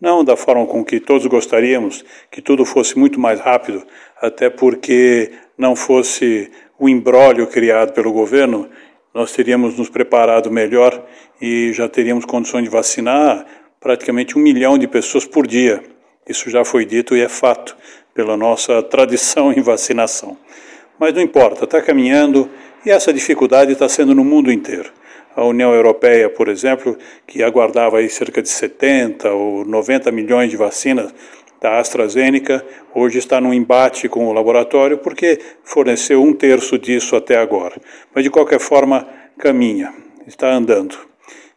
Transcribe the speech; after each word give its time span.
Não 0.00 0.24
da 0.24 0.38
forma 0.38 0.64
com 0.64 0.82
que 0.82 0.98
todos 0.98 1.26
gostaríamos, 1.26 2.02
que 2.30 2.40
tudo 2.40 2.64
fosse 2.64 2.98
muito 2.98 3.20
mais 3.20 3.40
rápido, 3.40 3.82
até 4.22 4.48
porque 4.48 5.32
não 5.58 5.76
fosse 5.76 6.50
o 6.78 6.88
embrólio 6.88 7.46
criado 7.46 7.92
pelo 7.92 8.10
governo, 8.10 8.70
nós 9.12 9.32
teríamos 9.32 9.76
nos 9.76 9.90
preparado 9.90 10.50
melhor 10.50 11.04
e 11.42 11.74
já 11.74 11.90
teríamos 11.90 12.24
condições 12.24 12.64
de 12.64 12.70
vacinar 12.70 13.44
praticamente 13.78 14.38
um 14.38 14.40
milhão 14.40 14.78
de 14.78 14.88
pessoas 14.88 15.26
por 15.26 15.46
dia. 15.46 15.94
Isso 16.28 16.50
já 16.50 16.64
foi 16.64 16.84
dito 16.84 17.16
e 17.16 17.20
é 17.20 17.28
fato 17.28 17.76
pela 18.12 18.36
nossa 18.36 18.82
tradição 18.82 19.52
em 19.52 19.60
vacinação. 19.60 20.36
Mas 20.98 21.14
não 21.14 21.20
importa, 21.20 21.64
está 21.64 21.80
caminhando 21.80 22.50
e 22.84 22.90
essa 22.90 23.12
dificuldade 23.12 23.72
está 23.72 23.88
sendo 23.88 24.14
no 24.14 24.24
mundo 24.24 24.50
inteiro. 24.50 24.90
A 25.36 25.44
União 25.44 25.72
Europeia, 25.72 26.28
por 26.28 26.48
exemplo, 26.48 26.96
que 27.26 27.42
aguardava 27.42 27.98
aí 27.98 28.08
cerca 28.08 28.42
de 28.42 28.48
70 28.48 29.30
ou 29.30 29.64
90 29.64 30.10
milhões 30.10 30.50
de 30.50 30.56
vacinas 30.56 31.14
da 31.60 31.78
AstraZeneca, 31.78 32.64
hoje 32.94 33.18
está 33.18 33.40
num 33.40 33.52
embate 33.52 34.08
com 34.08 34.26
o 34.26 34.32
laboratório 34.32 34.98
porque 34.98 35.38
forneceu 35.62 36.22
um 36.22 36.32
terço 36.32 36.78
disso 36.78 37.14
até 37.14 37.36
agora. 37.36 37.76
Mas 38.14 38.24
de 38.24 38.30
qualquer 38.30 38.58
forma, 38.58 39.06
caminha, 39.38 39.92
está 40.26 40.50
andando. 40.50 40.96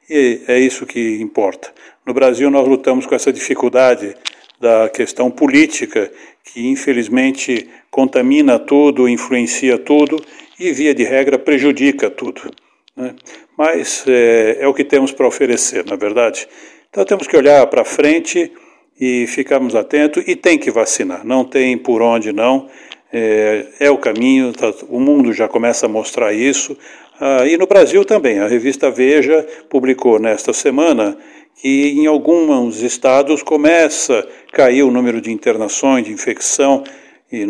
E 0.10 0.42
é 0.48 0.60
isso 0.60 0.86
que 0.86 1.22
importa. 1.22 1.72
No 2.06 2.14
Brasil, 2.14 2.50
nós 2.52 2.68
lutamos 2.68 3.06
com 3.06 3.16
essa 3.16 3.32
dificuldade 3.32 4.16
da 4.60 4.90
questão 4.90 5.32
política, 5.32 6.12
que 6.44 6.68
infelizmente 6.68 7.70
contamina 7.90 8.60
tudo, 8.60 9.08
influencia 9.08 9.78
tudo 9.78 10.22
e, 10.60 10.72
via 10.72 10.94
de 10.94 11.04
regra, 11.04 11.40
prejudica 11.40 12.10
tudo. 12.10 12.52
Né? 12.96 13.16
Mas 13.58 14.04
é, 14.08 14.58
é 14.60 14.68
o 14.68 14.74
que 14.74 14.84
temos 14.84 15.12
para 15.12 15.28
oferecer, 15.28 15.86
na 15.86 15.94
é 15.94 15.98
verdade. 15.98 16.48
Então 16.90 17.06
temos 17.06 17.28
que 17.28 17.38
olhar 17.38 17.66
para 17.68 17.86
frente 17.86 18.52
e 19.00 19.26
ficarmos 19.28 19.76
atentos 19.76 20.24
e 20.28 20.36
tem 20.36 20.58
que 20.58 20.70
vacinar, 20.70 21.26
não 21.26 21.46
tem 21.46 21.78
por 21.78 22.02
onde 22.02 22.34
não. 22.34 22.68
É, 23.12 23.66
é 23.80 23.90
o 23.90 23.98
caminho, 23.98 24.52
tá, 24.54 24.72
o 24.88 25.00
mundo 25.00 25.32
já 25.34 25.48
começa 25.48 25.86
a 25.86 25.90
mostrar 25.90 26.34
isso. 26.34 26.78
Ah, 27.20 27.46
e 27.46 27.58
no 27.58 27.68
Brasil 27.68 28.06
também, 28.06 28.40
a 28.40 28.48
revista 28.48 28.92
Veja 28.92 29.46
publicou 29.70 30.20
nesta 30.20 30.54
semana 30.54 31.18
que 31.62 31.90
em 31.92 32.08
alguns 32.08 32.82
estados 32.82 33.44
começa 33.44 34.20
a 34.20 34.52
cair 34.56 34.84
o 34.84 34.92
número 34.92 35.20
de 35.20 35.32
internações, 35.32 36.06
de 36.06 36.12
infecção, 36.12 36.84
e 37.32 37.46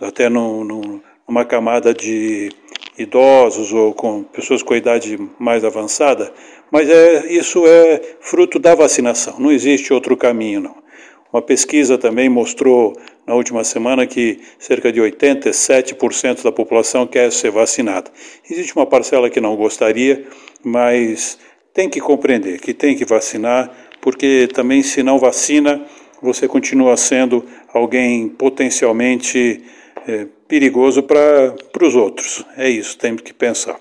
até 0.00 0.28
numa 0.28 1.44
camada 1.46 1.94
de 1.94 2.50
idosos 2.98 3.72
ou 3.72 3.94
com 3.94 4.22
pessoas 4.24 4.62
com 4.62 4.74
idade 4.74 5.18
mais 5.38 5.64
avançada, 5.64 6.32
mas 6.70 6.88
é, 6.88 7.32
isso 7.32 7.64
é 7.66 8.00
fruto 8.20 8.58
da 8.58 8.74
vacinação, 8.74 9.38
não 9.38 9.50
existe 9.50 9.92
outro 9.92 10.16
caminho 10.16 10.60
não. 10.60 10.84
Uma 11.32 11.42
pesquisa 11.42 11.98
também 11.98 12.28
mostrou 12.28 12.96
na 13.26 13.34
última 13.34 13.64
semana 13.64 14.06
que 14.06 14.38
cerca 14.56 14.92
de 14.92 15.00
87% 15.00 16.44
da 16.44 16.52
população 16.52 17.08
quer 17.08 17.32
ser 17.32 17.50
vacinada. 17.50 18.08
Existe 18.48 18.76
uma 18.76 18.86
parcela 18.86 19.28
que 19.28 19.40
não 19.40 19.56
gostaria, 19.56 20.24
mas 20.62 21.36
tem 21.74 21.90
que 21.90 22.00
compreender 22.00 22.60
que 22.60 22.72
tem 22.72 22.96
que 22.96 23.04
vacinar, 23.04 23.70
porque 24.00 24.48
também 24.54 24.82
se 24.82 25.02
não 25.02 25.18
vacina, 25.18 25.84
você 26.22 26.46
continua 26.46 26.96
sendo 26.96 27.44
alguém 27.72 28.28
potencialmente 28.28 29.62
é, 30.06 30.26
perigoso 30.46 31.02
para 31.02 31.54
os 31.82 31.96
outros. 31.96 32.46
É 32.56 32.70
isso, 32.70 32.96
temos 32.96 33.22
que 33.22 33.34
pensar. 33.34 33.78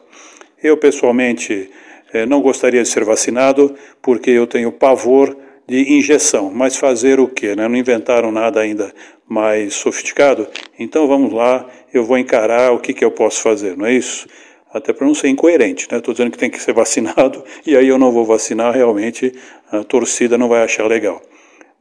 Eu, 0.62 0.76
pessoalmente, 0.76 1.70
é, 2.12 2.26
não 2.26 2.42
gostaria 2.42 2.82
de 2.82 2.90
ser 2.90 3.04
vacinado 3.04 3.76
porque 4.02 4.32
eu 4.32 4.48
tenho 4.48 4.72
pavor 4.72 5.38
de 5.68 5.94
injeção, 5.94 6.52
mas 6.54 6.76
fazer 6.76 7.20
o 7.20 7.28
quê? 7.28 7.56
Né? 7.56 7.68
Não 7.68 7.76
inventaram 7.76 8.32
nada 8.32 8.60
ainda 8.60 8.94
mais 9.28 9.76
sofisticado, 9.76 10.48
então 10.78 11.08
vamos 11.08 11.32
lá, 11.32 11.66
eu 11.94 12.04
vou 12.04 12.18
encarar 12.18 12.74
o 12.74 12.80
que, 12.80 12.94
que 12.94 13.06
eu 13.06 13.12
posso 13.12 13.42
fazer, 13.42 13.78
não 13.78 13.86
é 13.86 13.94
isso? 13.94 14.28
Até 14.74 14.92
para 14.92 15.06
não 15.06 15.14
ser 15.14 15.28
incoerente, 15.28 15.88
né? 15.92 16.00
Estou 16.00 16.14
dizendo 16.14 16.32
que 16.32 16.38
tem 16.38 16.50
que 16.50 16.62
ser 16.62 16.74
vacinado 16.74 17.44
e 17.66 17.78
aí 17.78 17.88
eu 17.88 17.98
não 17.98 18.12
vou 18.12 18.26
vacinar, 18.26 18.74
realmente 18.74 19.34
a 19.72 19.84
torcida 19.84 20.38
não 20.38 20.50
vai 20.50 20.64
achar 20.64 20.88
legal. 20.88 21.22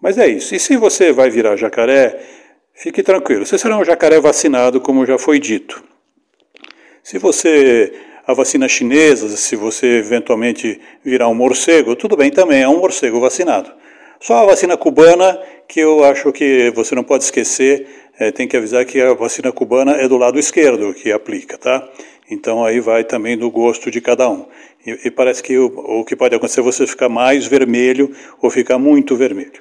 Mas 0.00 0.18
é 0.18 0.28
isso. 0.28 0.54
E 0.54 0.60
se 0.60 0.76
você 0.76 1.12
vai 1.12 1.30
virar 1.30 1.56
jacaré, 1.56 2.20
fique 2.74 3.02
tranquilo, 3.02 3.46
você 3.46 3.56
será 3.56 3.78
um 3.78 3.84
jacaré 3.84 4.20
vacinado, 4.20 4.80
como 4.80 5.06
já 5.06 5.16
foi 5.16 5.38
dito. 5.38 5.82
Se 7.02 7.18
você 7.18 7.92
a 8.26 8.34
vacina 8.34 8.68
chinesa, 8.68 9.28
se 9.36 9.56
você 9.56 9.98
eventualmente 9.98 10.80
virar 11.04 11.28
um 11.28 11.34
morcego, 11.34 11.96
tudo 11.96 12.16
bem 12.16 12.30
também, 12.30 12.62
é 12.62 12.68
um 12.68 12.78
morcego 12.78 13.20
vacinado. 13.20 13.70
Só 14.20 14.44
a 14.44 14.46
vacina 14.46 14.76
cubana, 14.76 15.38
que 15.66 15.80
eu 15.80 16.04
acho 16.04 16.30
que 16.32 16.70
você 16.74 16.94
não 16.94 17.02
pode 17.02 17.24
esquecer, 17.24 17.86
é, 18.18 18.30
tem 18.30 18.46
que 18.46 18.56
avisar 18.56 18.84
que 18.84 19.00
a 19.00 19.14
vacina 19.14 19.50
cubana 19.50 19.96
é 19.96 20.06
do 20.06 20.16
lado 20.16 20.38
esquerdo 20.38 20.94
que 20.94 21.10
aplica, 21.10 21.58
tá? 21.58 21.88
Então 22.30 22.64
aí 22.64 22.80
vai 22.80 23.04
também 23.04 23.36
do 23.36 23.50
gosto 23.50 23.90
de 23.90 24.00
cada 24.00 24.28
um. 24.28 24.46
E, 24.86 25.06
e 25.06 25.10
parece 25.10 25.42
que 25.42 25.56
o, 25.58 25.66
o 26.00 26.04
que 26.04 26.16
pode 26.16 26.34
acontecer 26.34 26.60
é 26.60 26.62
você 26.62 26.86
ficar 26.86 27.08
mais 27.08 27.46
vermelho 27.46 28.10
ou 28.40 28.50
ficar 28.50 28.78
muito 28.78 29.16
vermelho. 29.16 29.60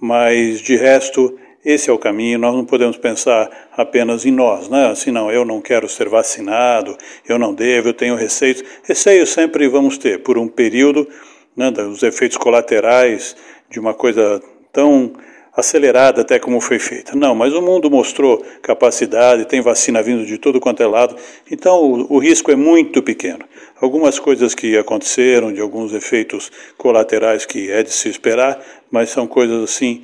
Mas 0.00 0.60
de 0.60 0.76
resto, 0.76 1.38
esse 1.64 1.90
é 1.90 1.92
o 1.92 1.98
caminho, 1.98 2.38
nós 2.38 2.54
não 2.54 2.64
podemos 2.64 2.96
pensar 2.96 3.50
apenas 3.76 4.24
em 4.24 4.30
nós, 4.30 4.68
né? 4.68 4.88
Assim, 4.88 5.10
não, 5.10 5.30
eu 5.30 5.44
não 5.44 5.60
quero 5.60 5.88
ser 5.88 6.08
vacinado, 6.08 6.96
eu 7.28 7.38
não 7.38 7.54
devo, 7.54 7.88
eu 7.88 7.94
tenho 7.94 8.14
receios. 8.14 8.62
Receios 8.84 9.30
sempre 9.30 9.68
vamos 9.68 9.98
ter, 9.98 10.22
por 10.22 10.38
um 10.38 10.48
período, 10.48 11.08
né, 11.56 11.72
os 11.90 12.02
efeitos 12.02 12.36
colaterais 12.36 13.34
de 13.70 13.80
uma 13.80 13.94
coisa 13.94 14.40
tão 14.72 15.14
acelerada 15.56 16.20
até 16.20 16.38
como 16.38 16.60
foi 16.60 16.78
feita. 16.78 17.16
Não, 17.16 17.34
mas 17.34 17.54
o 17.54 17.62
mundo 17.62 17.90
mostrou 17.90 18.44
capacidade, 18.62 19.46
tem 19.46 19.60
vacina 19.60 20.02
vindo 20.02 20.26
de 20.26 20.36
todo 20.36 20.60
quanto 20.60 20.82
é 20.82 20.86
lado, 20.86 21.16
então 21.50 21.82
o, 21.82 22.16
o 22.16 22.18
risco 22.18 22.50
é 22.52 22.56
muito 22.56 23.02
pequeno. 23.02 23.44
Algumas 23.80 24.18
coisas 24.18 24.54
que 24.54 24.76
aconteceram, 24.76 25.52
de 25.52 25.60
alguns 25.60 25.92
efeitos 25.92 26.52
colaterais 26.76 27.46
que 27.46 27.70
é 27.70 27.82
de 27.82 27.92
se 27.92 28.08
esperar, 28.08 28.60
mas 28.90 29.10
são 29.10 29.26
coisas 29.26 29.64
assim 29.64 30.02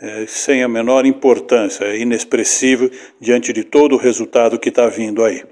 é, 0.00 0.26
sem 0.26 0.62
a 0.62 0.68
menor 0.68 1.06
importância, 1.06 1.84
é 1.84 1.98
inexpressivo 1.98 2.90
diante 3.20 3.52
de 3.52 3.64
todo 3.64 3.94
o 3.94 3.98
resultado 3.98 4.58
que 4.58 4.68
está 4.68 4.88
vindo 4.88 5.24
aí. 5.24 5.42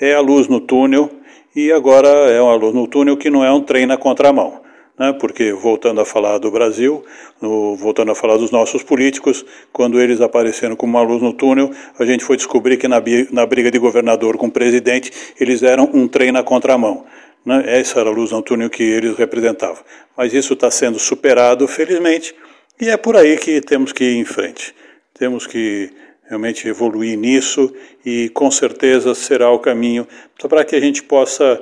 É 0.00 0.14
a 0.14 0.20
luz 0.20 0.48
no 0.48 0.60
túnel, 0.60 1.10
e 1.54 1.72
agora 1.72 2.08
é 2.08 2.40
uma 2.40 2.54
luz 2.54 2.74
no 2.74 2.86
túnel 2.86 3.16
que 3.16 3.28
não 3.28 3.44
é 3.44 3.52
um 3.52 3.60
trem 3.60 3.86
na 3.86 3.96
contramão. 3.96 4.60
Né? 5.00 5.14
Porque, 5.14 5.50
voltando 5.54 5.98
a 6.02 6.04
falar 6.04 6.36
do 6.36 6.50
Brasil, 6.50 7.02
no, 7.40 7.74
voltando 7.74 8.12
a 8.12 8.14
falar 8.14 8.36
dos 8.36 8.50
nossos 8.50 8.82
políticos, 8.82 9.46
quando 9.72 9.98
eles 9.98 10.20
apareceram 10.20 10.76
com 10.76 10.84
uma 10.84 11.00
luz 11.00 11.22
no 11.22 11.32
túnel, 11.32 11.70
a 11.98 12.04
gente 12.04 12.22
foi 12.22 12.36
descobrir 12.36 12.76
que 12.76 12.86
na, 12.86 13.02
na 13.32 13.46
briga 13.46 13.70
de 13.70 13.78
governador 13.78 14.36
com 14.36 14.48
o 14.48 14.52
presidente, 14.52 15.10
eles 15.40 15.62
eram 15.62 15.88
um 15.94 16.06
trem 16.06 16.30
na 16.30 16.42
contramão. 16.42 17.06
Né? 17.46 17.64
Essa 17.66 18.00
era 18.00 18.10
a 18.10 18.12
luz 18.12 18.30
no 18.30 18.42
túnel 18.42 18.68
que 18.68 18.82
eles 18.82 19.16
representavam. 19.16 19.82
Mas 20.14 20.34
isso 20.34 20.52
está 20.52 20.70
sendo 20.70 20.98
superado, 20.98 21.66
felizmente, 21.66 22.34
e 22.78 22.90
é 22.90 22.98
por 22.98 23.16
aí 23.16 23.38
que 23.38 23.62
temos 23.62 23.94
que 23.94 24.04
ir 24.04 24.16
em 24.18 24.24
frente. 24.26 24.74
Temos 25.14 25.46
que 25.46 25.88
realmente 26.28 26.68
evoluir 26.68 27.16
nisso 27.16 27.74
e 28.04 28.28
com 28.28 28.50
certeza 28.50 29.14
será 29.14 29.50
o 29.50 29.58
caminho 29.58 30.06
para 30.46 30.62
que 30.62 30.76
a 30.76 30.80
gente 30.80 31.02
possa, 31.02 31.58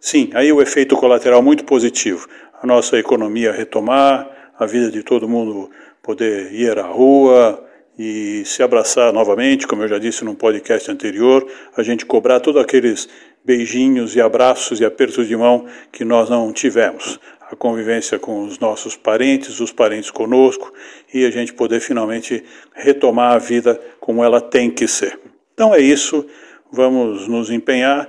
sim, 0.00 0.28
aí 0.34 0.52
o 0.52 0.60
efeito 0.60 0.96
colateral 0.96 1.40
muito 1.40 1.64
positivo, 1.64 2.28
a 2.62 2.66
nossa 2.66 2.98
economia 2.98 3.52
retomar, 3.52 4.52
a 4.58 4.66
vida 4.66 4.90
de 4.90 5.02
todo 5.02 5.28
mundo 5.28 5.70
poder 6.02 6.52
ir 6.52 6.78
à 6.78 6.86
rua 6.86 7.64
e 7.98 8.42
se 8.44 8.62
abraçar 8.62 9.12
novamente, 9.12 9.66
como 9.66 9.82
eu 9.82 9.88
já 9.88 9.98
disse 9.98 10.24
no 10.24 10.34
podcast 10.34 10.90
anterior, 10.90 11.46
a 11.76 11.82
gente 11.82 12.04
cobrar 12.04 12.40
todos 12.40 12.60
aqueles 12.60 13.08
beijinhos 13.44 14.14
e 14.14 14.20
abraços 14.20 14.80
e 14.80 14.84
apertos 14.84 15.26
de 15.26 15.36
mão 15.36 15.66
que 15.90 16.04
nós 16.04 16.28
não 16.28 16.52
tivemos 16.52 17.18
a 17.50 17.56
convivência 17.56 18.18
com 18.18 18.44
os 18.44 18.58
nossos 18.58 18.96
parentes, 18.96 19.58
os 19.58 19.72
parentes 19.72 20.10
conosco 20.10 20.72
e 21.12 21.24
a 21.24 21.30
gente 21.30 21.52
poder 21.52 21.80
finalmente 21.80 22.44
retomar 22.72 23.32
a 23.32 23.38
vida 23.38 23.80
como 23.98 24.22
ela 24.22 24.40
tem 24.40 24.70
que 24.70 24.86
ser. 24.86 25.18
Então 25.52 25.74
é 25.74 25.80
isso, 25.80 26.24
vamos 26.70 27.26
nos 27.26 27.50
empenhar. 27.50 28.08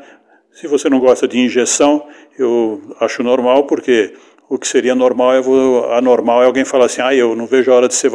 Se 0.51 0.67
você 0.67 0.89
não 0.89 0.99
gosta 0.99 1.27
de 1.27 1.39
injeção, 1.39 2.07
eu 2.37 2.95
acho 2.99 3.23
normal, 3.23 3.65
porque 3.65 4.13
o 4.51 4.59
que 4.59 4.67
seria 4.67 4.93
normal 4.93 5.33
é 5.33 5.97
anormal 5.97 6.43
é 6.43 6.45
alguém 6.45 6.65
falar 6.65 6.87
assim, 6.87 7.01
ah, 7.01 7.15
eu 7.15 7.37
não 7.37 7.45
vejo 7.45 7.71
a 7.71 7.75
hora 7.75 7.87
de, 7.87 7.93
ser 7.93 8.11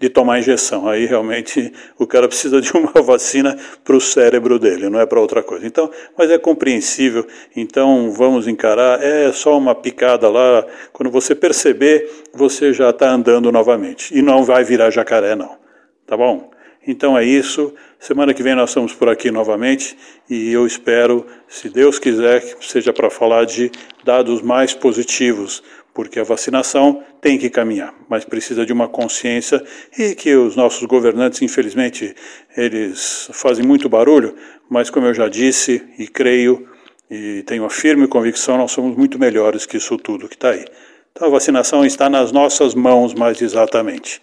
de 0.00 0.08
tomar 0.08 0.40
injeção. 0.40 0.88
Aí 0.88 1.06
realmente 1.06 1.72
o 1.96 2.04
cara 2.04 2.26
precisa 2.26 2.60
de 2.60 2.72
uma 2.72 3.00
vacina 3.00 3.56
para 3.84 3.94
o 3.94 4.00
cérebro 4.00 4.58
dele, 4.58 4.88
não 4.88 4.98
é 4.98 5.06
para 5.06 5.20
outra 5.20 5.44
coisa. 5.44 5.64
Então, 5.64 5.88
mas 6.18 6.28
é 6.28 6.38
compreensível. 6.38 7.24
Então 7.54 8.10
vamos 8.10 8.48
encarar. 8.48 9.00
É 9.00 9.30
só 9.30 9.56
uma 9.56 9.76
picada 9.76 10.28
lá. 10.28 10.66
Quando 10.92 11.08
você 11.08 11.36
perceber, 11.36 12.10
você 12.34 12.72
já 12.72 12.90
está 12.90 13.08
andando 13.08 13.52
novamente 13.52 14.12
e 14.12 14.20
não 14.20 14.42
vai 14.42 14.64
virar 14.64 14.90
jacaré, 14.90 15.36
não. 15.36 15.56
Tá 16.04 16.16
bom? 16.16 16.50
Então 16.86 17.18
é 17.18 17.24
isso. 17.24 17.74
Semana 17.98 18.32
que 18.32 18.42
vem 18.42 18.54
nós 18.54 18.70
estamos 18.70 18.92
por 18.92 19.08
aqui 19.08 19.30
novamente 19.30 19.96
e 20.30 20.52
eu 20.52 20.66
espero, 20.66 21.26
se 21.48 21.68
Deus 21.68 21.98
quiser, 21.98 22.40
que 22.40 22.64
seja 22.64 22.92
para 22.92 23.10
falar 23.10 23.44
de 23.44 23.70
dados 24.04 24.40
mais 24.42 24.72
positivos, 24.72 25.62
porque 25.92 26.20
a 26.20 26.24
vacinação 26.24 27.02
tem 27.20 27.38
que 27.38 27.50
caminhar, 27.50 27.94
mas 28.08 28.24
precisa 28.24 28.64
de 28.64 28.72
uma 28.72 28.86
consciência 28.86 29.64
e 29.98 30.14
que 30.14 30.36
os 30.36 30.54
nossos 30.54 30.84
governantes, 30.84 31.42
infelizmente, 31.42 32.14
eles 32.56 33.28
fazem 33.32 33.64
muito 33.66 33.88
barulho, 33.88 34.36
mas 34.68 34.90
como 34.90 35.06
eu 35.06 35.14
já 35.14 35.28
disse 35.28 35.82
e 35.98 36.06
creio 36.06 36.68
e 37.10 37.42
tenho 37.44 37.64
a 37.64 37.70
firme 37.70 38.06
convicção, 38.06 38.58
nós 38.58 38.72
somos 38.72 38.96
muito 38.96 39.18
melhores 39.18 39.64
que 39.64 39.76
isso 39.78 39.96
tudo 39.96 40.28
que 40.28 40.34
está 40.34 40.50
aí. 40.50 40.64
Então 41.12 41.28
a 41.28 41.30
vacinação 41.30 41.84
está 41.84 42.10
nas 42.10 42.30
nossas 42.30 42.74
mãos 42.74 43.14
mais 43.14 43.40
exatamente. 43.40 44.20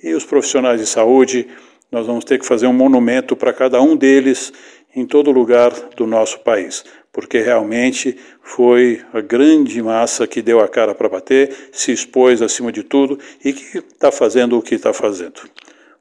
E 0.00 0.14
os 0.14 0.24
profissionais 0.24 0.80
de 0.80 0.86
saúde, 0.86 1.48
nós 1.90 2.06
vamos 2.06 2.24
ter 2.24 2.38
que 2.38 2.46
fazer 2.46 2.66
um 2.66 2.72
monumento 2.72 3.34
para 3.34 3.52
cada 3.52 3.80
um 3.80 3.96
deles 3.96 4.52
em 4.94 5.06
todo 5.06 5.30
lugar 5.30 5.72
do 5.96 6.06
nosso 6.06 6.40
país, 6.40 6.84
porque 7.12 7.40
realmente 7.40 8.16
foi 8.42 9.00
a 9.12 9.20
grande 9.20 9.82
massa 9.82 10.26
que 10.26 10.42
deu 10.42 10.60
a 10.60 10.68
cara 10.68 10.94
para 10.94 11.08
bater, 11.08 11.54
se 11.72 11.92
expôs 11.92 12.42
acima 12.42 12.72
de 12.72 12.82
tudo 12.82 13.18
e 13.44 13.52
que 13.52 13.78
está 13.78 14.10
fazendo 14.10 14.58
o 14.58 14.62
que 14.62 14.74
está 14.74 14.92
fazendo. 14.92 15.40